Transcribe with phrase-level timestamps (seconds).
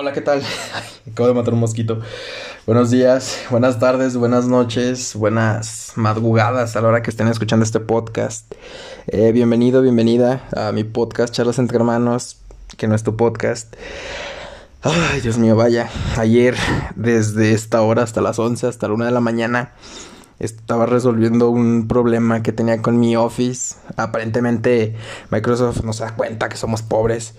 [0.00, 0.40] Hola, ¿qué tal?
[1.10, 1.98] Acabo de matar un mosquito.
[2.66, 7.80] Buenos días, buenas tardes, buenas noches, buenas madrugadas a la hora que estén escuchando este
[7.80, 8.54] podcast.
[9.08, 12.36] Eh, bienvenido, bienvenida a mi podcast Charlas entre Hermanos,
[12.76, 13.74] que no es tu podcast.
[14.82, 15.90] Ay, Dios mío, vaya.
[16.16, 16.54] Ayer,
[16.94, 19.72] desde esta hora hasta las 11, hasta la 1 de la mañana,
[20.38, 23.74] estaba resolviendo un problema que tenía con mi Office.
[23.96, 24.94] Aparentemente,
[25.32, 27.34] Microsoft no se da cuenta que somos pobres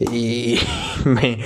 [0.00, 0.58] y
[1.04, 1.38] me,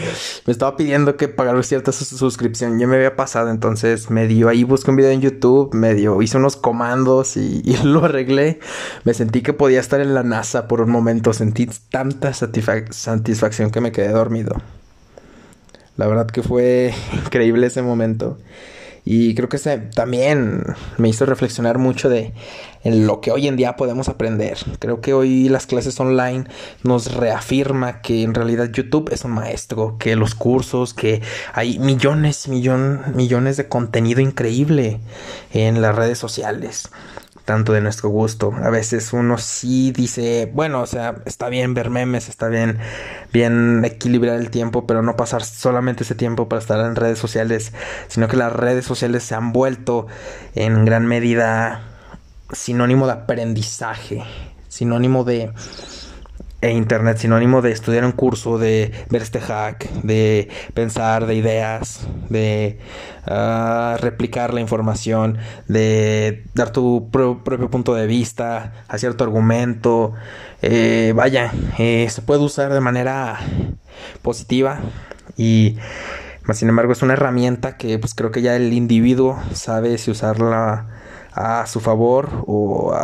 [0.46, 2.78] estaba pidiendo que pagara cierta suscripción.
[2.78, 6.22] Ya me había pasado, entonces me dio ahí, busqué un video en YouTube, me dio,
[6.22, 8.60] hice unos comandos y, lo arreglé.
[9.02, 13.80] Me sentí que podía estar en la NASA por un momento, sentí tanta satisfacción que
[13.80, 14.54] me quedé dormido.
[15.96, 18.38] La verdad que fue increíble ese momento.
[19.04, 20.62] Y creo que se, también
[20.96, 22.32] me hizo reflexionar mucho de
[22.84, 24.58] en lo que hoy en día podemos aprender.
[24.78, 26.44] Creo que hoy las clases online
[26.82, 31.22] nos reafirma que en realidad YouTube es un maestro, que los cursos, que
[31.52, 35.00] hay millones, millón, millones de contenido increíble
[35.52, 36.90] en las redes sociales
[37.44, 38.52] tanto de nuestro gusto.
[38.62, 42.78] A veces uno sí dice, bueno, o sea, está bien ver memes, está bien,
[43.32, 47.72] bien equilibrar el tiempo, pero no pasar solamente ese tiempo para estar en redes sociales,
[48.08, 50.06] sino que las redes sociales se han vuelto
[50.54, 51.82] en gran medida
[52.52, 54.22] sinónimo de aprendizaje,
[54.68, 55.52] sinónimo de
[56.64, 62.06] e internet sinónimo de estudiar un curso, de ver este hack, de pensar, de ideas,
[62.30, 62.78] de
[63.26, 65.36] ah, replicar la información,
[65.68, 70.14] de dar tu propio punto de vista a cierto argumento.
[70.62, 73.38] Eh, vaya, eh, se puede usar de manera
[74.22, 74.80] positiva
[75.36, 75.76] y
[76.54, 80.86] sin embargo es una herramienta que pues creo que ya el individuo sabe si usarla
[81.34, 82.94] a su favor o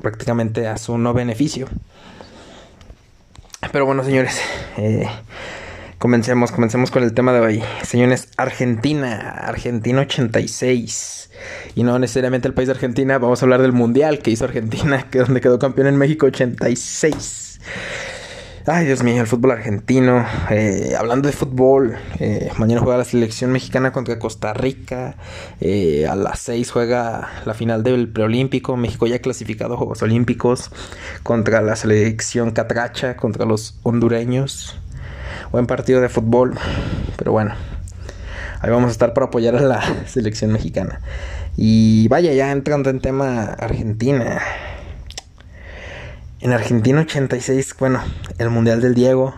[0.00, 1.68] prácticamente a su no beneficio.
[3.70, 4.40] Pero bueno, señores,
[4.76, 5.06] eh,
[5.98, 7.62] comencemos, comencemos con el tema de hoy.
[7.82, 11.30] Señores, Argentina, Argentina 86.
[11.76, 15.06] Y no necesariamente el país de Argentina, vamos a hablar del Mundial que hizo Argentina,
[15.10, 17.60] que donde quedó campeón en México 86.
[18.64, 20.24] Ay, Dios mío, el fútbol argentino.
[20.48, 25.16] Eh, hablando de fútbol, eh, mañana juega la selección mexicana contra Costa Rica.
[25.60, 28.76] Eh, a las 6 juega la final del preolímpico.
[28.76, 30.70] México ya clasificado a Juegos Olímpicos.
[31.24, 34.78] Contra la selección catracha, contra los hondureños.
[35.50, 36.56] Buen partido de fútbol.
[37.16, 37.56] Pero bueno,
[38.60, 41.00] ahí vamos a estar para apoyar a la selección mexicana.
[41.56, 44.40] Y vaya, ya entrando en tema Argentina.
[46.42, 48.02] En Argentina 86, bueno,
[48.38, 49.32] el Mundial del Diego.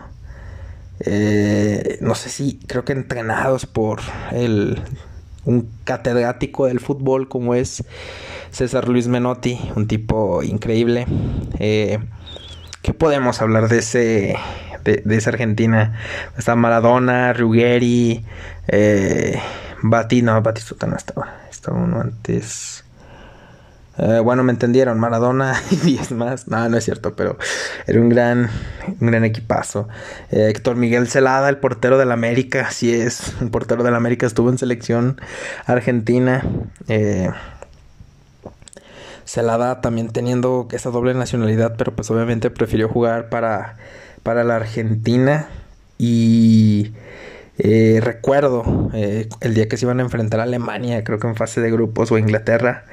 [1.00, 4.00] Eh, no sé si, creo que entrenados por
[4.32, 4.80] el,
[5.44, 7.84] un catedrático del fútbol como es
[8.52, 11.06] César Luis Menotti, un tipo increíble.
[11.58, 11.98] Eh,
[12.80, 14.36] ¿Qué podemos hablar de ese
[14.82, 16.00] de, esa Argentina?
[16.38, 18.24] Está Maradona, Ruggeri,
[18.68, 19.38] eh,
[19.82, 22.83] Bati, no, Batistuta no estaba, estaba uno antes.
[23.96, 26.48] Eh, bueno, me entendieron, Maradona y 10 más.
[26.48, 27.38] No, no es cierto, pero
[27.86, 28.50] era un gran,
[29.00, 29.88] un gran equipazo.
[30.30, 34.50] Eh, Héctor Miguel Celada, el portero del América, sí es, un portero del América, estuvo
[34.50, 35.20] en selección
[35.66, 36.44] argentina.
[36.88, 37.30] Eh,
[39.24, 43.76] Celada también teniendo esa doble nacionalidad, pero pues obviamente prefirió jugar para,
[44.22, 45.48] para la Argentina.
[45.96, 46.92] Y
[47.56, 51.70] recuerdo el día que se iban a enfrentar a Alemania, creo que en fase de
[51.70, 52.84] grupos o Inglaterra.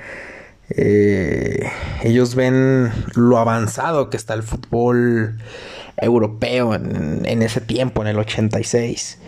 [0.75, 1.69] Eh,
[2.03, 5.37] ellos ven lo avanzado que está el fútbol
[5.97, 9.19] europeo en, ese tiempo, en el 86.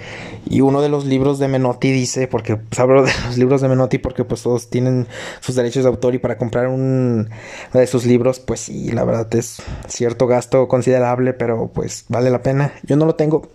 [0.49, 3.69] Y uno de los libros de Menotti dice, porque pues, hablo de los libros de
[3.69, 5.07] Menotti porque pues todos tienen
[5.39, 7.29] sus derechos de autor y para comprar un,
[7.71, 12.29] uno de sus libros, pues sí, la verdad es cierto gasto considerable, pero pues vale
[12.29, 12.73] la pena.
[12.83, 13.49] Yo no lo tengo.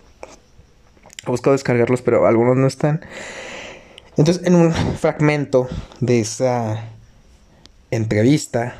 [1.27, 3.01] He buscado descargarlos, pero algunos no están.
[4.15, 5.67] Entonces, en un fragmento
[5.99, 6.83] de esa
[7.91, 8.75] entrevista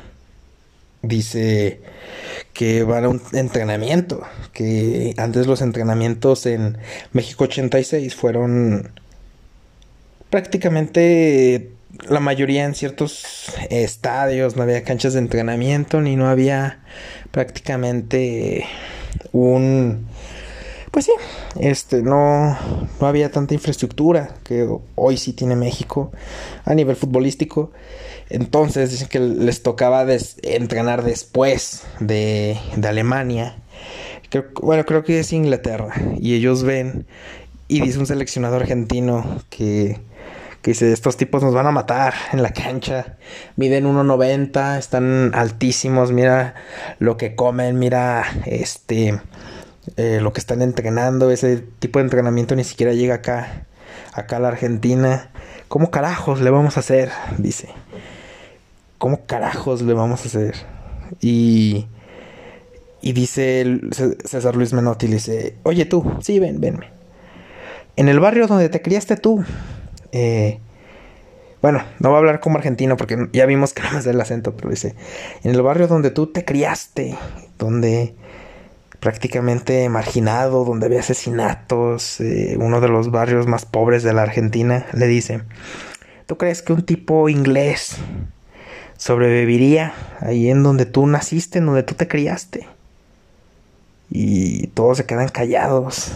[1.02, 1.80] dice
[2.52, 4.22] que van a un entrenamiento,
[4.52, 6.78] que antes los entrenamientos en
[7.12, 8.92] México 86 fueron
[10.28, 11.70] prácticamente
[12.08, 16.80] la mayoría en ciertos estadios, no había canchas de entrenamiento ni no había
[17.30, 18.66] prácticamente
[19.32, 20.06] un
[21.00, 21.12] pues sí,
[21.58, 22.58] este no
[23.00, 26.12] no había tanta infraestructura que hoy sí tiene México
[26.66, 27.72] a nivel futbolístico.
[28.28, 30.04] Entonces dicen que les tocaba
[30.42, 33.56] entrenar después de, Alemania.
[34.60, 35.94] bueno, creo que es Inglaterra.
[36.18, 37.06] Y ellos ven
[37.66, 39.98] y dice un seleccionado argentino que,
[40.60, 43.16] que dice, estos tipos nos van a matar en la cancha.
[43.56, 46.54] Miden 1.90, están altísimos, mira
[46.98, 49.18] lo que comen, mira este
[49.96, 53.66] eh, lo que están entrenando, ese tipo de entrenamiento ni siquiera llega acá,
[54.12, 55.30] acá a la Argentina.
[55.68, 57.10] ¿Cómo carajos le vamos a hacer?
[57.38, 57.68] Dice.
[58.98, 60.54] ¿Cómo carajos le vamos a hacer?
[61.20, 61.86] Y,
[63.00, 63.80] y dice
[64.24, 66.90] César Luis Menotti, dice, oye tú, sí, ven, venme.
[67.96, 69.44] En el barrio donde te criaste tú,
[70.12, 70.60] eh,
[71.62, 74.56] bueno, no voy a hablar como argentino porque ya vimos que no me el acento,
[74.56, 74.94] pero dice,
[75.42, 77.16] en el barrio donde tú te criaste,
[77.58, 78.14] donde
[79.00, 84.86] prácticamente marginado, donde había asesinatos, eh, uno de los barrios más pobres de la Argentina,
[84.92, 85.42] le dice,
[86.26, 87.96] ¿tú crees que un tipo inglés
[88.96, 92.68] sobreviviría ahí en donde tú naciste, en donde tú te criaste?
[94.10, 96.12] Y todos se quedan callados.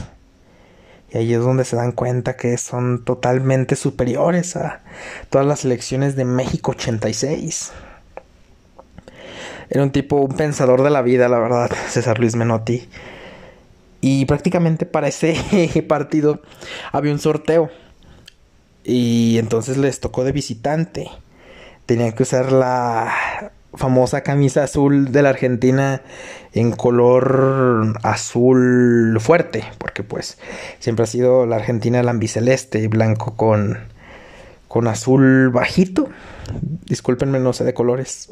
[1.12, 4.82] Y ahí es donde se dan cuenta que son totalmente superiores a
[5.31, 7.72] todas las elecciones de México 86.
[9.70, 12.88] Era un tipo, un pensador de la vida, la verdad, César Luis Menotti.
[14.00, 16.40] Y prácticamente para ese partido
[16.93, 17.70] había un sorteo.
[18.84, 21.08] Y entonces les tocó de visitante.
[21.87, 26.02] Tenían que usar la famosa camisa azul de la Argentina
[26.52, 30.38] en color azul fuerte, porque pues
[30.78, 33.78] siempre ha sido la Argentina el ambiceleste, blanco con,
[34.69, 36.08] con azul bajito.
[36.87, 38.28] Discúlpenme, no sé de colores.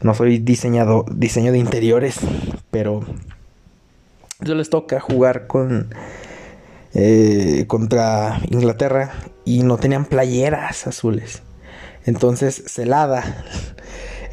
[0.00, 2.18] No soy diseñado, diseño de interiores,
[2.70, 3.00] pero
[4.40, 5.94] yo les toca jugar con
[6.94, 9.12] eh, contra Inglaterra
[9.44, 11.42] y no tenían playeras azules.
[12.06, 13.44] Entonces, Celada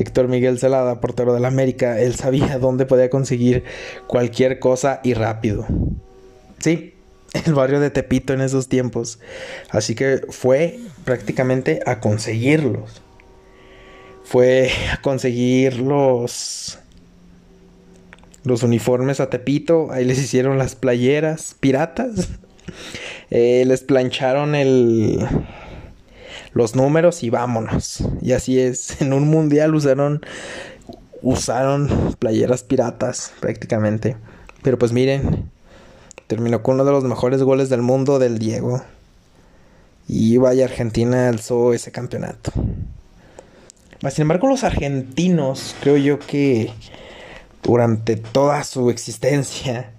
[0.01, 3.63] Héctor Miguel Celada, portero del América, él sabía dónde podía conseguir
[4.07, 5.65] cualquier cosa y rápido.
[6.59, 6.95] Sí,
[7.45, 9.19] el barrio de Tepito en esos tiempos.
[9.69, 13.00] Así que fue prácticamente a conseguirlos.
[14.23, 16.77] Fue a conseguir los
[18.44, 22.29] los uniformes a Tepito, ahí les hicieron las playeras piratas,
[23.29, 25.19] eh, les plancharon el,
[26.53, 28.03] los números y vámonos.
[28.21, 30.21] Y así es, en un mundial usaron
[31.21, 34.17] usaron playeras piratas prácticamente.
[34.63, 35.50] Pero pues miren,
[36.27, 38.81] terminó con uno de los mejores goles del mundo del Diego.
[40.07, 42.51] Y vaya Argentina alzó ese campeonato.
[44.09, 46.71] Sin embargo, los argentinos, creo yo que
[47.62, 49.92] durante toda su existencia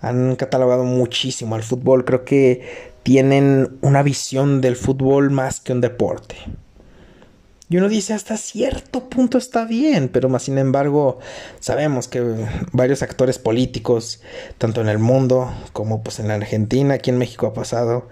[0.00, 2.04] han catalogado muchísimo al fútbol.
[2.04, 6.36] Creo que tienen una visión del fútbol más que un deporte.
[7.68, 11.18] Y uno dice hasta cierto punto está bien, pero más sin embargo
[11.58, 12.22] sabemos que
[12.72, 14.22] varios actores políticos,
[14.58, 18.08] tanto en el mundo como pues en la Argentina, aquí en México ha pasado,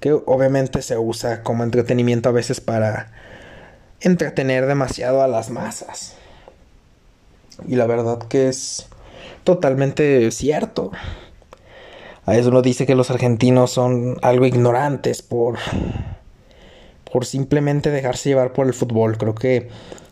[0.00, 3.12] que obviamente se usa como entretenimiento a veces para
[4.00, 6.14] entretener demasiado a las masas.
[7.66, 8.86] Y la verdad que es
[9.44, 10.92] totalmente cierto.
[12.24, 15.58] A eso uno dice que los argentinos son algo ignorantes por,
[17.10, 19.16] por simplemente dejarse llevar por el fútbol.
[19.16, 19.70] Creo que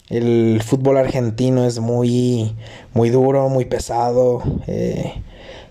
[0.09, 2.57] el fútbol argentino es muy,
[2.95, 4.43] muy duro, muy pesado.
[4.67, 5.13] Eh,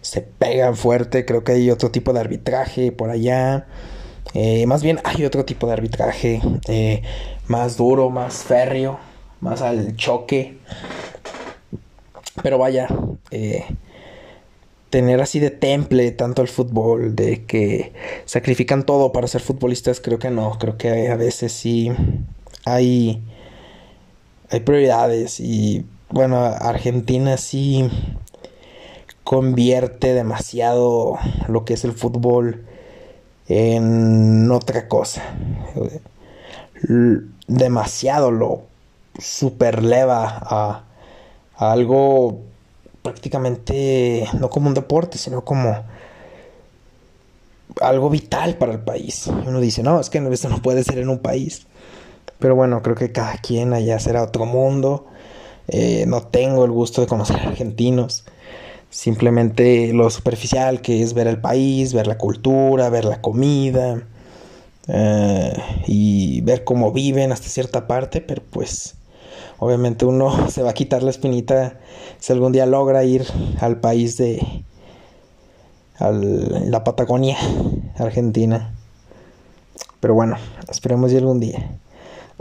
[0.01, 1.25] se pegan fuerte.
[1.25, 3.65] Creo que hay otro tipo de arbitraje por allá.
[4.33, 7.03] Eh, más bien hay otro tipo de arbitraje eh,
[7.47, 8.99] más duro, más férreo,
[9.39, 10.57] más al choque.
[12.41, 12.87] Pero vaya,
[14.95, 17.91] tener así de temple tanto el fútbol, de que
[18.23, 21.91] sacrifican todo para ser futbolistas, creo que no, creo que a veces sí
[22.63, 23.21] hay,
[24.49, 27.89] hay prioridades y bueno, Argentina sí
[29.25, 31.17] convierte demasiado
[31.49, 32.65] lo que es el fútbol
[33.47, 35.23] en otra cosa.
[37.47, 38.63] Demasiado lo
[39.17, 40.83] superleva a,
[41.55, 42.41] algo
[43.01, 45.83] prácticamente no como un deporte, sino como
[47.81, 49.27] algo vital para el país.
[49.27, 51.67] Uno dice, no, es que esto no puede ser en un país.
[52.39, 55.05] Pero bueno, creo que cada quien allá será otro mundo.
[55.67, 58.25] Eh, no tengo el gusto de conocer argentinos.
[58.89, 64.03] Simplemente lo superficial que es ver el país, ver la cultura, ver la comida
[64.87, 65.53] eh,
[65.87, 68.95] y ver cómo viven hasta cierta parte, pero pues
[69.59, 71.79] obviamente uno se va a quitar la espinita
[72.19, 73.25] si algún día logra ir
[73.59, 74.63] al país de
[75.99, 77.37] la Patagonia,
[77.97, 78.73] Argentina.
[79.99, 80.37] Pero bueno,
[80.69, 81.79] esperemos ir algún día.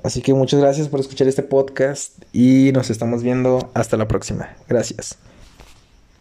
[0.03, 4.57] Así que muchas gracias por escuchar este podcast y nos estamos viendo hasta la próxima.
[4.69, 5.17] Gracias.